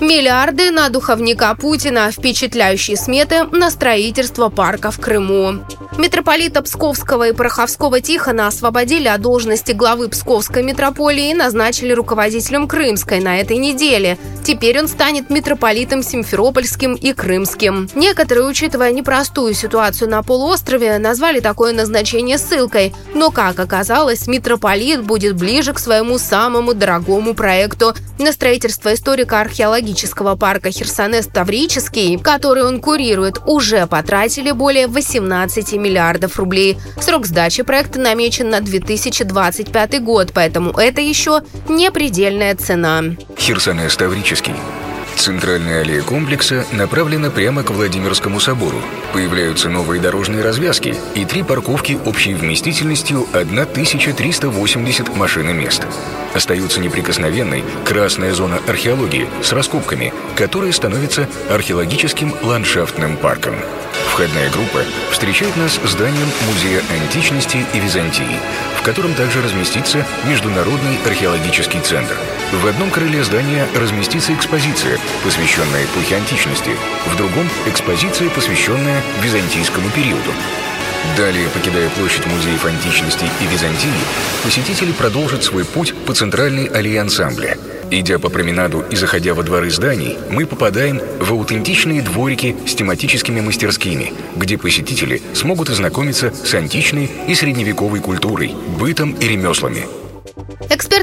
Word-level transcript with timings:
Миллиарды 0.00 0.70
на 0.70 0.88
духовника 0.88 1.54
Путина. 1.54 2.10
Впечатляющие 2.10 2.96
сметы 2.96 3.44
на 3.44 3.70
строительство 3.70 4.48
парка 4.48 4.90
в 4.90 4.98
Крыму. 4.98 5.60
Митрополита 5.98 6.62
Псковского 6.62 7.28
и 7.28 7.32
Пороховского 7.32 8.00
Тихона 8.00 8.46
освободили 8.46 9.08
от 9.08 9.20
должности 9.20 9.72
главы 9.72 10.08
Псковской 10.08 10.62
митрополии 10.62 11.30
и 11.30 11.34
назначили 11.34 11.92
руководителем 11.92 12.66
Крымской 12.66 13.20
на 13.20 13.38
этой 13.38 13.58
неделе. 13.58 14.18
Теперь 14.42 14.80
он 14.80 14.88
станет 14.88 15.28
митрополитом 15.28 16.02
Симферопольским 16.02 16.94
и 16.94 17.12
Крымским. 17.12 17.88
Некоторые, 17.94 18.46
учитывая 18.46 18.90
непростую 18.90 19.54
ситуацию 19.54 20.10
на 20.10 20.22
полуострове, 20.22 20.98
назвали 20.98 21.40
такое 21.40 21.72
назначение 21.72 22.38
ссылкой. 22.38 22.94
Но, 23.14 23.30
как 23.30 23.60
оказалось, 23.60 24.26
митрополит 24.26 25.02
будет 25.02 25.36
ближе 25.36 25.74
к 25.74 25.78
своему 25.78 26.18
самому 26.18 26.74
дорогому 26.74 27.34
проекту 27.34 27.94
на 28.18 28.32
строительство 28.32 28.94
историко-археологического 29.32 30.36
парка 30.36 30.68
Херсонес-Таврический, 30.68 32.18
который 32.22 32.64
он 32.64 32.80
курирует, 32.80 33.40
уже 33.46 33.86
потратили 33.86 34.50
более 34.52 34.86
18 34.86 35.72
миллиардов 35.74 36.36
рублей. 36.36 36.78
Срок 37.00 37.26
сдачи 37.26 37.62
проекта 37.62 37.98
намечен 37.98 38.50
на 38.50 38.60
2025 38.60 40.02
год, 40.02 40.32
поэтому 40.34 40.72
это 40.72 41.00
еще 41.00 41.40
не 41.68 41.90
предельная 41.90 42.54
цена. 42.54 43.02
Херсонес-Таврический 43.36 44.54
Центральная 45.22 45.82
аллея 45.82 46.02
комплекса 46.02 46.66
направлена 46.72 47.30
прямо 47.30 47.62
к 47.62 47.70
Владимирскому 47.70 48.40
собору. 48.40 48.82
Появляются 49.12 49.68
новые 49.68 50.02
дорожные 50.02 50.42
развязки 50.42 50.96
и 51.14 51.24
три 51.24 51.44
парковки 51.44 51.96
общей 52.04 52.34
вместительностью 52.34 53.28
1380 53.32 55.16
машин 55.16 55.48
и 55.50 55.52
мест. 55.52 55.86
Остаются 56.34 56.80
неприкосновенной 56.80 57.62
красная 57.84 58.34
зона 58.34 58.58
археологии 58.66 59.28
с 59.44 59.52
раскопками, 59.52 60.12
которая 60.34 60.72
становится 60.72 61.28
археологическим 61.48 62.34
ландшафтным 62.42 63.16
парком. 63.16 63.54
Входная 64.06 64.50
группа 64.50 64.84
встречает 65.10 65.56
нас 65.56 65.80
зданием 65.84 66.28
Музея 66.48 66.82
античности 66.90 67.64
и 67.72 67.80
Византии, 67.80 68.38
в 68.76 68.82
котором 68.82 69.14
также 69.14 69.42
разместится 69.42 70.06
Международный 70.24 70.98
археологический 71.06 71.80
центр. 71.80 72.16
В 72.52 72.66
одном 72.66 72.90
крыле 72.90 73.24
здания 73.24 73.66
разместится 73.74 74.34
экспозиция, 74.34 74.98
посвященная 75.24 75.84
эпохе 75.84 76.16
античности, 76.16 76.76
в 77.06 77.16
другом– 77.16 77.48
экспозиция, 77.66 78.28
посвященная 78.30 79.02
византийскому 79.22 79.88
периоду. 79.90 80.32
Далее, 81.16 81.48
покидая 81.48 81.88
площадь 81.90 82.26
музеев 82.26 82.64
античности 82.64 83.26
и 83.40 83.46
Византии, 83.46 83.90
посетители 84.44 84.92
продолжат 84.92 85.44
свой 85.44 85.64
путь 85.64 85.94
по 86.06 86.14
центральной 86.14 86.66
аллее 86.66 87.00
ансамбля– 87.00 87.56
Идя 87.94 88.18
по 88.18 88.30
променаду 88.30 88.82
и 88.90 88.96
заходя 88.96 89.34
во 89.34 89.42
дворы 89.42 89.70
зданий, 89.70 90.16
мы 90.30 90.46
попадаем 90.46 90.98
в 91.20 91.30
аутентичные 91.30 92.00
дворики 92.00 92.56
с 92.66 92.74
тематическими 92.74 93.42
мастерскими, 93.42 94.14
где 94.34 94.56
посетители 94.56 95.20
смогут 95.34 95.68
ознакомиться 95.68 96.32
с 96.32 96.54
античной 96.54 97.10
и 97.28 97.34
средневековой 97.34 98.00
культурой, 98.00 98.54
бытом 98.78 99.12
и 99.12 99.28
ремеслами– 99.28 99.86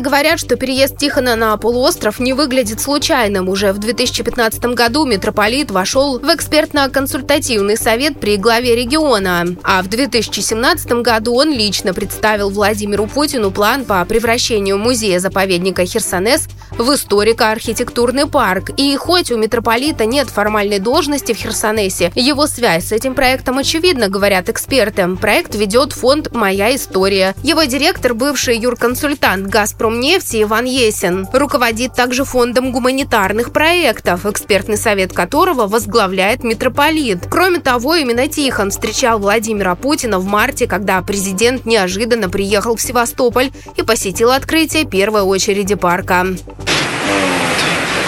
Эксперты 0.00 0.16
говорят, 0.16 0.40
что 0.40 0.56
переезд 0.56 0.96
Тихона 0.96 1.36
на 1.36 1.56
полуостров 1.58 2.20
не 2.20 2.32
выглядит 2.32 2.80
случайным. 2.80 3.48
Уже 3.50 3.72
в 3.72 3.78
2015 3.78 4.64
году 4.74 5.04
митрополит 5.04 5.70
вошел 5.70 6.18
в 6.18 6.24
экспертно-консультативный 6.24 7.76
совет 7.76 8.18
при 8.18 8.38
главе 8.38 8.74
региона. 8.76 9.44
А 9.62 9.82
в 9.82 9.88
2017 9.88 10.92
году 11.02 11.34
он 11.34 11.52
лично 11.52 11.92
представил 11.92 12.48
Владимиру 12.48 13.06
Путину 13.06 13.50
план 13.50 13.84
по 13.84 14.02
превращению 14.06 14.78
музея-заповедника 14.78 15.84
Херсонес 15.84 16.48
в 16.70 16.94
историко-архитектурный 16.94 18.26
парк. 18.26 18.70
И 18.78 18.96
хоть 18.96 19.30
у 19.30 19.36
митрополита 19.36 20.06
нет 20.06 20.30
формальной 20.30 20.78
должности 20.78 21.34
в 21.34 21.36
Херсонесе, 21.36 22.10
его 22.14 22.46
связь 22.46 22.86
с 22.86 22.92
этим 22.92 23.14
проектом 23.14 23.58
очевидна, 23.58 24.08
говорят 24.08 24.48
эксперты. 24.48 25.06
Проект 25.20 25.54
ведет 25.54 25.92
фонд 25.92 26.32
«Моя 26.32 26.74
история». 26.74 27.34
Его 27.42 27.64
директор– 27.64 28.14
бывший 28.20 28.58
юрконсультант 28.58 29.46
«Газпромнефти» 29.90 30.42
Иван 30.44 30.66
Есин. 30.66 31.26
Руководит 31.32 31.94
также 31.94 32.24
фондом 32.24 32.70
гуманитарных 32.70 33.52
проектов, 33.52 34.24
экспертный 34.24 34.76
совет 34.76 35.12
которого 35.12 35.66
возглавляет 35.66 36.44
митрополит. 36.44 37.26
Кроме 37.28 37.58
того, 37.58 37.96
именно 37.96 38.28
Тихон 38.28 38.70
встречал 38.70 39.18
Владимира 39.18 39.74
Путина 39.74 40.20
в 40.20 40.26
марте, 40.26 40.68
когда 40.68 41.02
президент 41.02 41.66
неожиданно 41.66 42.30
приехал 42.30 42.76
в 42.76 42.80
Севастополь 42.80 43.50
и 43.76 43.82
посетил 43.82 44.30
открытие 44.30 44.84
первой 44.84 45.22
очереди 45.22 45.74
парка. 45.74 46.24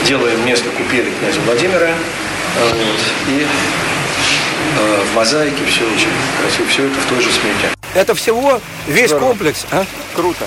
Делаем 0.06 0.46
место 0.46 0.68
купели 0.70 1.10
князя 1.18 1.40
Владимира. 1.40 1.90
Вот, 2.60 3.00
и 3.28 3.46
э, 4.78 5.04
в 5.10 5.16
мозаике 5.16 5.64
все 5.66 5.84
очень 5.84 6.12
красиво. 6.40 6.68
Все 6.68 6.84
это 6.84 7.00
в 7.00 7.06
той 7.06 7.20
же 7.20 7.30
смете. 7.32 7.70
Это 7.94 8.14
всего 8.14 8.60
весь 8.86 9.08
Здорово. 9.08 9.28
комплекс. 9.28 9.66
А? 9.72 9.84
Круто. 10.14 10.46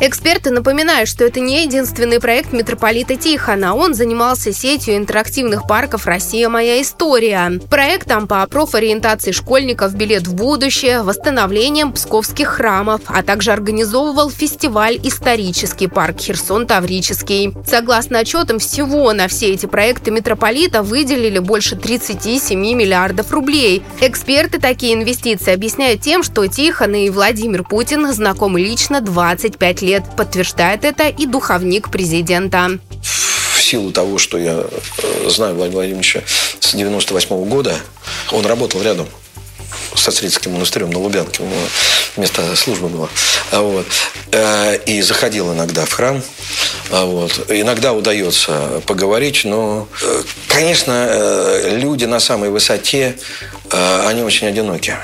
Эксперты 0.00 0.50
напоминают, 0.50 1.08
что 1.08 1.24
это 1.24 1.38
не 1.38 1.62
единственный 1.62 2.18
проект 2.18 2.52
митрополита 2.52 3.14
Тихона. 3.14 3.76
Он 3.76 3.94
занимался 3.94 4.52
сетью 4.52 4.96
интерактивных 4.96 5.68
парков 5.68 6.06
«Россия. 6.06 6.48
Моя 6.48 6.82
история». 6.82 7.60
Проектом 7.70 8.26
по 8.26 8.44
профориентации 8.46 9.30
школьников 9.30 9.94
«Билет 9.94 10.26
в 10.26 10.34
будущее», 10.34 11.02
восстановлением 11.02 11.92
псковских 11.92 12.48
храмов, 12.48 13.02
а 13.06 13.22
также 13.22 13.52
организовывал 13.52 14.30
фестиваль 14.30 14.98
«Исторический 15.02 15.86
парк 15.86 16.16
Херсон-Таврический». 16.18 17.54
Согласно 17.64 18.18
отчетам, 18.18 18.58
всего 18.58 19.12
на 19.12 19.28
все 19.28 19.52
эти 19.52 19.66
проекты 19.66 20.10
митрополита 20.10 20.82
выделили 20.82 21.38
больше 21.38 21.76
37 21.76 22.58
миллиардов 22.58 23.30
рублей. 23.30 23.82
Эксперты 24.00 24.58
такие 24.58 24.94
инвестиции 24.94 25.54
объясняют 25.54 26.00
тем, 26.00 26.24
что 26.24 26.46
Тихон 26.48 26.94
и 26.94 27.10
Владимир 27.10 27.62
Путин 27.62 28.12
знакомы 28.12 28.60
лично 28.60 29.00
25 29.00 29.82
лет. 29.82 29.83
Подтверждает 30.16 30.84
это 30.84 31.08
и 31.08 31.26
духовник 31.26 31.90
президента. 31.90 32.78
В 33.54 33.62
силу 33.62 33.92
того, 33.92 34.18
что 34.18 34.38
я 34.38 34.64
э, 34.98 35.28
знаю 35.28 35.54
Владимира 35.54 35.80
Владимировича 35.80 36.22
с 36.60 36.74
98 36.74 37.28
-го 37.28 37.44
года, 37.44 37.76
он 38.32 38.46
работал 38.46 38.82
рядом 38.82 39.06
со 39.94 40.10
Стрицким 40.10 40.52
монастырем 40.52 40.90
на 40.90 40.98
Лубянке. 40.98 41.42
У 41.42 41.46
него 41.46 41.60
место 42.16 42.56
службы 42.56 42.88
было. 42.88 43.08
А 43.52 43.60
вот. 43.60 43.86
Э, 44.32 44.78
и 44.86 45.02
заходил 45.02 45.52
иногда 45.52 45.84
в 45.84 45.92
храм. 45.92 46.22
А 46.90 47.04
вот. 47.04 47.50
Иногда 47.50 47.92
удается 47.92 48.82
поговорить, 48.86 49.44
но, 49.44 49.86
э, 50.02 50.22
конечно, 50.48 51.60
люди 51.76 52.06
на 52.06 52.20
самой 52.20 52.50
высоте, 52.50 53.16
они 53.70 54.22
очень 54.22 54.46
одиноки. 54.46 54.96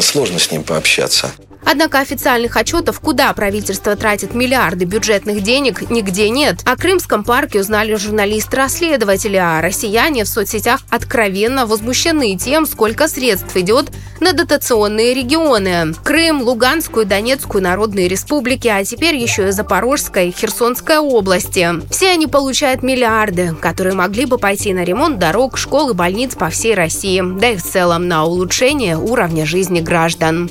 Сложно 0.00 0.38
с 0.38 0.50
ним 0.50 0.62
пообщаться. 0.62 1.32
Однако 1.70 2.00
официальных 2.00 2.56
отчетов, 2.56 2.98
куда 2.98 3.32
правительство 3.32 3.94
тратит 3.94 4.34
миллиарды 4.34 4.86
бюджетных 4.86 5.40
денег, 5.40 5.88
нигде 5.88 6.28
нет. 6.28 6.62
О 6.64 6.74
Крымском 6.74 7.22
парке 7.22 7.60
узнали 7.60 7.94
журналисты-расследователи, 7.94 9.36
а 9.36 9.60
россияне 9.60 10.24
в 10.24 10.28
соцсетях 10.28 10.80
откровенно 10.90 11.66
возмущены 11.66 12.36
тем, 12.36 12.66
сколько 12.66 13.06
средств 13.06 13.56
идет 13.56 13.92
на 14.18 14.32
дотационные 14.32 15.14
регионы. 15.14 15.94
Крым, 16.02 16.42
Луганскую, 16.42 17.06
Донецкую 17.06 17.62
народные 17.62 18.08
республики, 18.08 18.66
а 18.66 18.84
теперь 18.84 19.14
еще 19.14 19.46
и 19.46 19.52
Запорожская 19.52 20.24
и 20.24 20.32
Херсонская 20.32 20.98
области. 20.98 21.68
Все 21.88 22.10
они 22.10 22.26
получают 22.26 22.82
миллиарды, 22.82 23.54
которые 23.54 23.94
могли 23.94 24.26
бы 24.26 24.38
пойти 24.38 24.74
на 24.74 24.82
ремонт 24.82 25.20
дорог, 25.20 25.56
школ 25.56 25.90
и 25.90 25.94
больниц 25.94 26.34
по 26.34 26.50
всей 26.50 26.74
России, 26.74 27.22
да 27.38 27.50
и 27.50 27.56
в 27.56 27.62
целом 27.62 28.08
на 28.08 28.24
улучшение 28.24 28.98
уровня 28.98 29.46
жизни 29.46 29.80
граждан. 29.80 30.50